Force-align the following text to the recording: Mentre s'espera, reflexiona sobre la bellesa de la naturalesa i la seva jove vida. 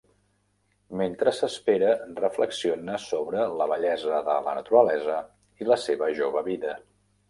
Mentre 1.01 1.33
s'espera, 1.39 1.91
reflexiona 2.23 2.97
sobre 3.05 3.47
la 3.63 3.71
bellesa 3.75 4.25
de 4.33 4.37
la 4.49 4.59
naturalesa 4.61 5.23
i 5.63 5.73
la 5.73 5.83
seva 5.89 6.15
jove 6.23 6.49
vida. 6.55 6.79